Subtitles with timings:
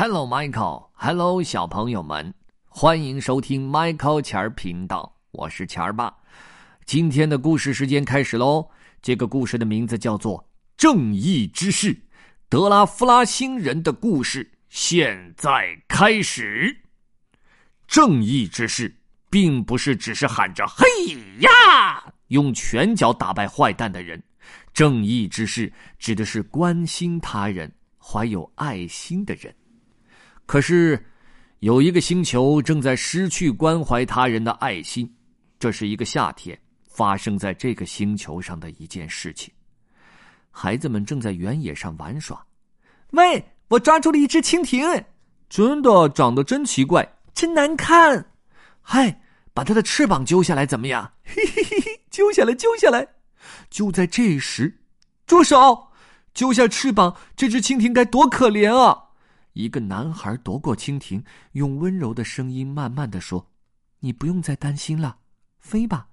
[0.00, 0.90] Hello, Michael.
[0.92, 2.32] Hello，小朋友们，
[2.68, 6.14] 欢迎收听 Michael 钱儿频道，我是钱儿爸。
[6.86, 8.70] 今天的故事时间开始喽。
[9.02, 10.38] 这个故事的名字叫做
[10.76, 11.92] 《正义之士》，
[12.48, 16.82] 德拉夫拉星人的故事现在开始。
[17.88, 20.86] 正义之士并不是只是喊着“嘿
[21.40, 24.22] 呀”，用拳脚打败坏蛋的人。
[24.72, 29.52] 正义之士指的是关心他人、怀有爱心的人。
[30.48, 30.98] 可是，
[31.58, 35.14] 有一个星球正在失去关怀他人的爱心。
[35.58, 39.52] 这是一个夏天发生在这个星球上的一件事情。
[40.50, 42.42] 孩子们正在原野上玩耍。
[43.10, 45.04] 喂，我抓住了一只蜻蜓，
[45.50, 48.30] 真的长得真奇怪，真难看。
[48.80, 49.20] 嗨，
[49.52, 51.12] 把它的翅膀揪下来怎么样？
[51.24, 53.06] 嘿嘿嘿嘿，揪下来，揪下来。
[53.68, 54.80] 就在这时，
[55.26, 55.88] 住手！
[56.32, 59.07] 揪下翅膀，这只蜻蜓该多可怜啊！
[59.52, 63.50] 一个男孩夺过蜻蜓，用温柔的声音慢慢的说
[63.98, 65.18] ：“你不用再担心了，
[65.58, 66.08] 飞吧。”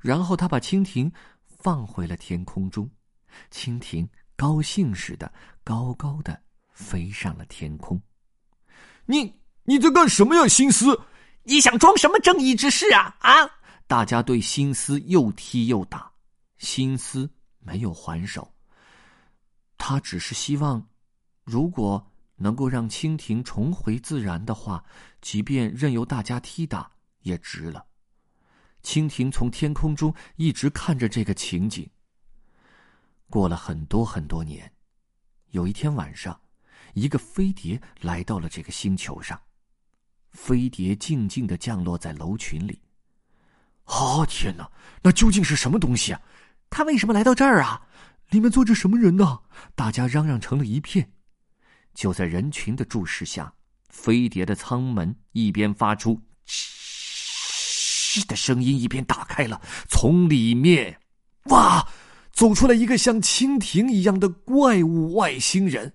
[0.00, 1.10] 然后他把蜻蜓
[1.44, 2.90] 放回了天空中，
[3.50, 5.32] 蜻蜓高兴似的
[5.62, 6.38] 高高的
[6.72, 8.00] 飞上了天空。
[9.06, 11.00] 你你在干什么呀，心思？
[11.42, 13.16] 你想装什么正义之士啊？
[13.20, 13.32] 啊！
[13.86, 16.10] 大家对心思又踢又打，
[16.58, 18.52] 心思没有还手。
[19.78, 20.86] 他只是希望，
[21.44, 22.06] 如果。
[22.42, 24.82] 能够让蜻蜓重回自然的话，
[25.20, 27.84] 即便任由大家踢打也值了。
[28.82, 31.88] 蜻蜓从天空中一直看着这个情景。
[33.28, 34.72] 过了很多很多年，
[35.50, 36.40] 有一天晚上，
[36.94, 39.38] 一个飞碟来到了这个星球上。
[40.30, 42.80] 飞碟静静的降落在楼群里。
[43.84, 44.70] 啊天哪，
[45.02, 46.22] 那究竟是什么东西啊？
[46.70, 47.86] 他为什么来到这儿啊？
[48.30, 49.40] 里面坐着什么人呢？
[49.74, 51.12] 大家嚷嚷成了一片。
[52.00, 53.52] 就在人群的注视下，
[53.90, 59.60] 飞碟的舱门一边发出“嘘”的声音，一边打开了。
[59.86, 60.98] 从里面，
[61.50, 61.86] 哇，
[62.32, 65.92] 走出来一个像蜻蜓一样的怪物外星人。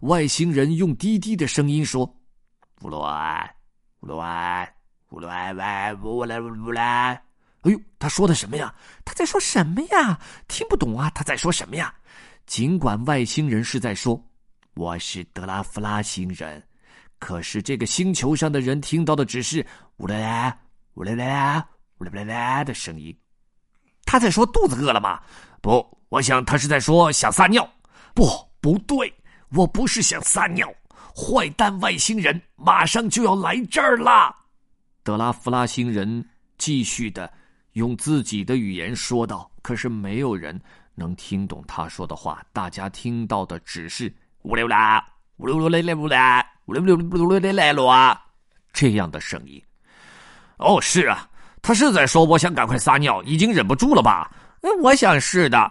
[0.00, 2.02] 外星人用低低的声音说
[2.82, 3.48] ：“乌兰，
[4.00, 4.68] 乌兰，
[5.10, 7.14] 乌兰，乌兰，乌兰。”
[7.62, 8.74] 哎呦，他说的什么呀？
[9.04, 10.18] 他在说什么呀？
[10.48, 11.08] 听不懂啊！
[11.10, 11.94] 他在说什么呀？
[12.44, 14.20] 尽管外星人是在说。
[14.78, 16.62] 我是德拉夫拉星人，
[17.18, 19.66] 可是这个星球上的人听到的只是
[19.98, 20.56] “呜啦啦，
[20.94, 21.66] 呜啦啦，
[21.98, 23.12] 呜啦啦啦”的声音。
[24.04, 25.20] 他在说肚子饿了吗？
[25.60, 27.68] 不，我想他是在说想撒尿。
[28.14, 28.24] 不，
[28.60, 29.12] 不对，
[29.50, 30.72] 我不是想撒尿。
[31.12, 34.32] 坏蛋外星人马上就要来这儿啦！
[35.02, 36.24] 德拉夫拉星人
[36.56, 37.28] 继续的
[37.72, 39.50] 用自己的语言说道。
[39.60, 40.56] 可是没有人
[40.94, 44.14] 能听懂他说的话，大家听到的只是。
[44.48, 45.04] 乌溜啦，
[45.36, 48.18] 乌溜溜来来乌啦，乌溜溜乌溜溜来了，
[48.72, 49.62] 这样的声音。
[50.56, 51.28] 哦，是啊，
[51.60, 54.30] 他是在说我想赶快撒尿，已经忍不住了吧？
[54.62, 55.70] 嗯我想是的，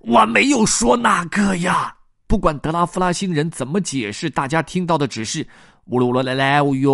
[0.00, 1.94] 我没有说那个呀。
[2.26, 5.46] 不管德拉夫拉星人怎么解释，大家听到的只是
[5.84, 6.92] 乌噜噜来来乌哟，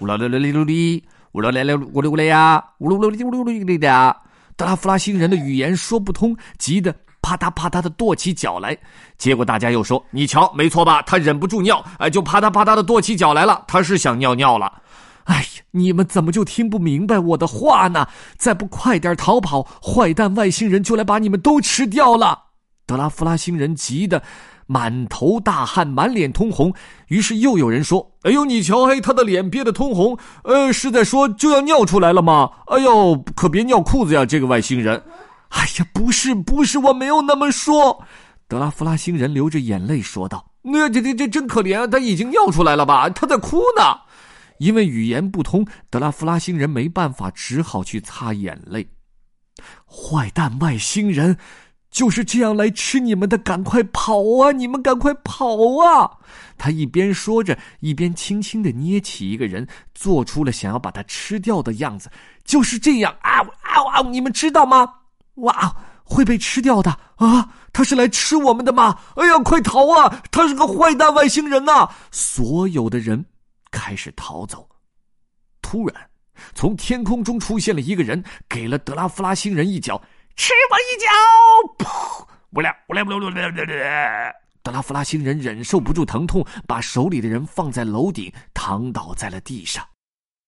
[0.00, 4.16] 乌噜噜噜噜哩，乌噜来来乌噜来呀，乌噜噜哩乌噜哩哩的。
[4.56, 6.92] 德拉夫拉星人的语言说不通，急得。
[7.22, 8.76] 啪嗒啪嗒的跺起脚来，
[9.16, 11.00] 结果大家又说：“你瞧，没错吧？
[11.02, 13.64] 他忍不住尿，哎，就啪嗒啪嗒的跺起脚来了。
[13.68, 14.82] 他是想尿尿了。”
[15.24, 18.08] 哎呀，你们怎么就听不明白我的话呢？
[18.36, 22.46] 再不快点逃跑，坏蛋外星人就来把你们都吃掉了！
[22.84, 24.20] 德拉夫拉星人急得
[24.66, 26.74] 满头大汗，满脸通红。
[27.06, 32.50] 于是又有人说：“哎呦，你瞧，嘿，他的脸憋得通红，呃，是在说就要尿出来了吗？
[32.66, 35.00] 哎呦，可别尿裤子呀，这个外星人。”
[35.52, 38.04] 哎呀，不是不是，我没有那么说。
[38.48, 43.08] 德拉夫拉星人流着眼泪说道：“那这这这真可怜，他已经尿出来了吧？
[43.10, 43.82] 他在哭呢。”
[44.58, 48.86] 因为语言不通，德拉夫拉星人没办法，只好去擦眼泪。
[49.86, 51.36] 坏蛋外星人
[51.90, 54.52] 就是这样来吃你们的，赶快跑啊！
[54.52, 56.18] 你们赶快跑啊！
[56.56, 62.10] 他一边说着，一边轻轻的捏起一个人，做出了想要把他吃掉的样子。
[62.44, 64.02] 就是这样啊啊啊！
[64.08, 64.88] 你们知道吗？
[65.36, 65.74] 哇，
[66.04, 67.48] 会被吃掉的啊！
[67.72, 68.98] 他是来吃我们的吗？
[69.16, 70.22] 哎呀，快逃啊！
[70.30, 71.88] 他是个坏蛋外星人呐！
[72.10, 73.24] 所有的人
[73.70, 74.68] 开始逃走。
[75.62, 76.10] 突然，
[76.54, 79.96] 从天空中出现了一个人，给了德拉夫拉星人一脚，
[80.36, 81.86] 吃我一脚！
[81.86, 82.26] 噗！
[82.52, 83.32] 不了，不了，不了，不，不！
[84.62, 89.82] 德拉夫拉星人忍受不住疼痛，把手里的人放在楼顶，躺倒在了地上。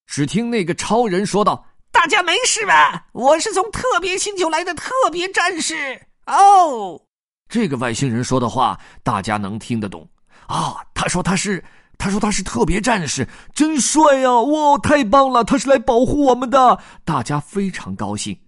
[0.06, 1.64] 只听那个超人说道。
[2.04, 3.06] 大家没事吧？
[3.12, 7.00] 我是从特别星球来的特别战士哦。
[7.48, 10.06] 这个外星人说的话，大家能听得懂
[10.46, 10.76] 啊。
[10.92, 11.64] 他说他是，
[11.96, 14.30] 他说他是特别战士，真帅呀！
[14.30, 15.42] 哇，太棒了！
[15.44, 18.38] 他是来保护我们的，大家非常高兴。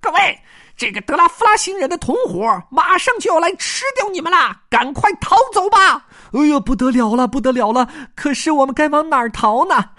[0.00, 0.40] 各位，
[0.74, 4.62] 这个德拉夫拉星人的同伙马上就要来吃掉你们啦！
[4.70, 6.06] 赶快逃走吧！
[6.32, 7.86] 哎呀，不得了了，不得了了！
[8.16, 9.90] 可是我们该往哪儿逃呢？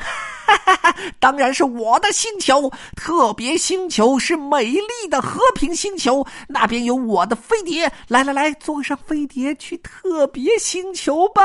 [0.46, 0.96] 哈哈哈！
[1.20, 7.92] 当然是我的星球，特别星球是美丽的和平星球，那边有我的飞碟。
[8.08, 11.42] 来来来，坐上飞碟去特别星球吧！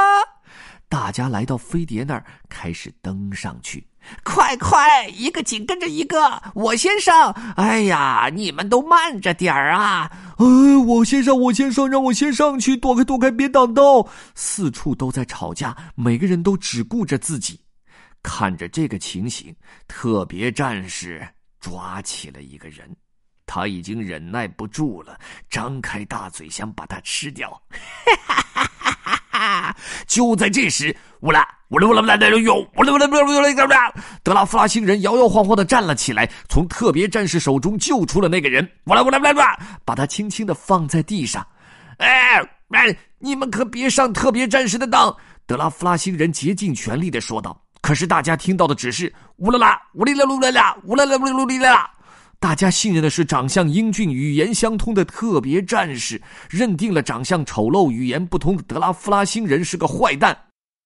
[0.89, 3.87] 大家来到飞碟那儿，开始登上去。
[4.25, 7.31] 快快，一个紧跟着一个，我先上！
[7.57, 10.11] 哎呀，你们都慢着点儿啊！
[10.39, 10.47] 哎，
[10.87, 14.09] 我先上，我先上，让我先上去，躲开，躲开，别挡道！
[14.35, 17.61] 四处都在吵架，每个人都只顾着自己。
[18.23, 19.55] 看着这个情形，
[19.87, 21.27] 特别战士
[21.61, 22.89] 抓起了一个人，
[23.47, 25.19] 他已经忍耐不住了，
[25.49, 27.61] 张开大嘴想把他吃掉。
[30.07, 33.93] 就在这时，乌拉乌拉乌拉乌拉乌拉乌拉乌拉乌拉乌拉乌拉，
[34.23, 41.47] 德拉夫拉星人摇摇晃晃的站了起来，从特别战士手中救出了那个人，乌拉乌拉乌拉乌拉，把他轻轻的放在地上。
[41.99, 45.17] 哎哎，你们可别上特别战士的当！
[45.47, 47.65] 德拉夫拉星人竭尽全力的说道。
[47.81, 51.91] 可是大家听到的只是乌拉拉乌里拉噜啦啦乌拉拉乌里噜哩啦，
[52.41, 56.21] 大家信任的是长相英俊、语言相通的特别战士，
[56.51, 60.37] 认定了长相丑陋、语言不通的德拉夫拉星人是个坏蛋。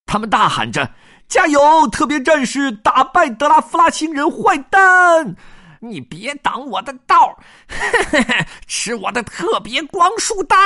[0.06, 0.94] 他们大喊着
[1.28, 5.36] ：“加油，特别战士，打败德拉夫拉星人坏蛋！
[5.80, 7.38] 你别挡我的道
[7.68, 7.78] 嘿
[8.10, 10.56] 嘿嘿， 吃我的特别光束弹！”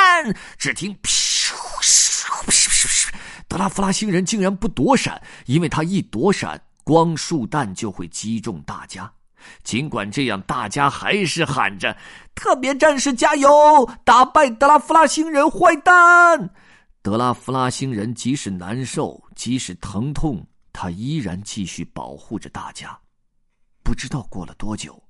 [0.59, 1.09] 只听“噗
[1.49, 2.86] 噗噗噗”。
[3.49, 9.11] 德拉夫拉星人竟然不躲闪，因为他一躲闪，光束弹就会击中大家。
[9.63, 11.97] 尽管这样，大家还是喊着
[12.35, 13.49] ：“特别战士加油，
[14.05, 16.51] 打败德拉夫拉星人坏蛋！”
[17.03, 22.99] 德拉夫拉星人即使难受，即使疼痛，他依然继续保护着大家。
[23.85, 25.01] 不知道过了多久，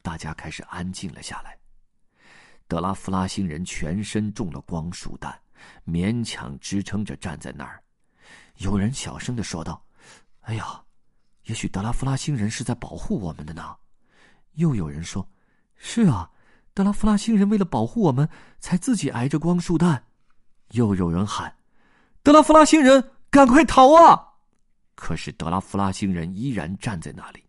[0.00, 1.58] 大家开始安静了下来。
[2.66, 5.38] 德拉夫拉星人全身中了光束弹。
[5.86, 7.82] 勉强支撑着站在那儿，
[8.58, 9.84] 有人小声的说道
[10.42, 10.82] ：“哎呀，
[11.44, 13.76] 也许德拉夫拉星人是在保护我们的呢。”
[14.54, 15.28] 又有人说
[15.76, 16.30] ：“是啊，
[16.72, 20.02] 德拉夫拉星人为了保护我们，才自己挨着光束弹。”
[20.72, 21.54] 又有人喊
[22.24, 24.22] ：“德拉夫拉星人，赶快逃啊！”
[24.96, 27.44] 可是德拉夫拉星人依然站在那里。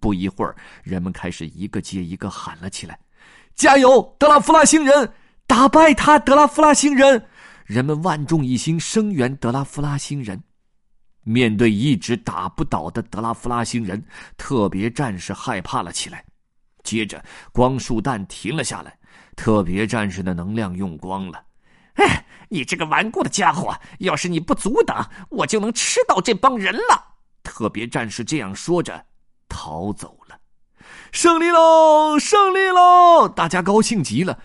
[0.00, 2.98] 不一会儿，人们开始一个接一个喊了起来
[3.54, 5.12] ：“加油，德拉夫拉星人！
[5.50, 7.26] 打败他，德拉夫拉星人！”
[7.66, 10.40] 人们万众一心声援德拉夫拉星人。
[11.24, 14.00] 面对一直打不倒的德拉夫拉星人，
[14.36, 16.24] 特别战士害怕了起来。
[16.84, 17.20] 接着，
[17.50, 18.96] 光束弹停了下来，
[19.34, 21.42] 特别战士的能量用光了。
[21.94, 23.76] 哎，你这个顽固的家伙！
[23.98, 27.04] 要是你不阻挡，我就能吃到这帮人了。
[27.42, 29.04] 特别战士这样说着，
[29.48, 30.38] 逃走了。
[31.12, 32.16] 胜利喽！
[32.20, 33.28] 胜利喽！
[33.28, 34.38] 大家高兴极了。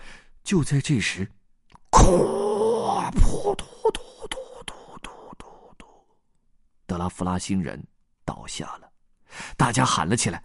[0.46, 1.28] 就在这时，
[1.90, 3.10] 哐！
[3.14, 5.86] 噗嘟嘟嘟嘟嘟嘟嘟，
[6.86, 7.84] 德拉夫拉星人
[8.24, 8.88] 倒下了，
[9.56, 10.44] 大家喊了起来：“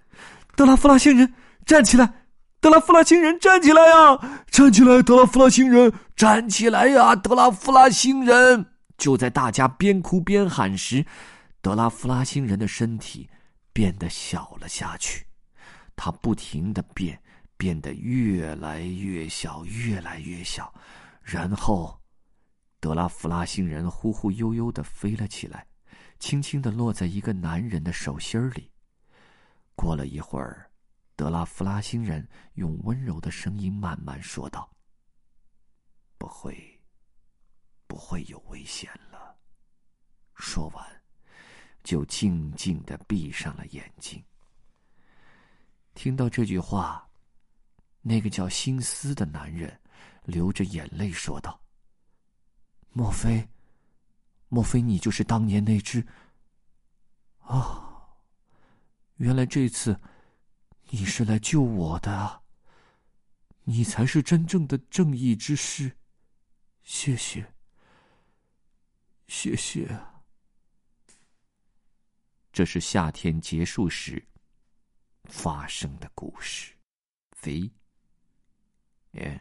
[0.57, 1.31] 德拉夫拉星人
[1.67, 2.25] 站起来！
[2.59, 4.43] 德拉夫拉星人站起来呀！
[4.47, 5.03] 站起来！
[5.03, 7.15] 德拉夫拉星人站起来呀！
[7.15, 11.05] 德拉夫拉星人！”就在大家边哭边喊时，
[11.61, 13.29] 德拉夫拉星人的身体
[13.71, 15.27] 变得小了下去，
[15.95, 17.21] 他不停的变，
[17.61, 20.73] 变得越来越小，越来越小，
[21.21, 22.01] 然后。
[22.79, 25.67] 德拉夫拉星人忽忽悠悠的飞了起来，
[26.17, 28.71] 轻轻的落在一个男人的手心里。
[29.75, 30.71] 过了一会儿，
[31.15, 34.67] 德拉夫拉星人用温柔的声音慢慢说道
[36.17, 36.81] ：“不会，
[37.85, 39.37] 不会有危险了。”
[40.33, 40.83] 说完，
[41.83, 44.23] 就静静的闭上了眼睛。
[45.93, 47.07] 听到这句话，
[48.01, 49.79] 那个叫辛斯的男人
[50.23, 51.61] 流着眼泪说道。
[52.91, 53.47] 莫非，
[54.49, 56.05] 莫非你就是当年那只？
[57.37, 58.07] 啊，
[59.15, 59.99] 原来这次
[60.89, 62.41] 你是来救我的，
[63.63, 65.95] 你才是真正的正义之师。
[66.83, 67.53] 谢谢，
[69.27, 69.97] 谢谢。
[72.51, 74.27] 这是夏天结束时
[75.25, 76.73] 发生的故事。
[77.31, 77.71] 飞
[79.13, 79.39] Yeah.